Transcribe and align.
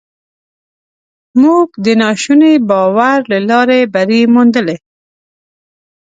موږ 1.41 1.67
د 1.85 1.87
ناشوني 2.01 2.53
باور 2.69 3.17
له 3.31 3.39
لارې 3.49 3.79
بری 3.93 4.21
موندلی. 4.33 4.77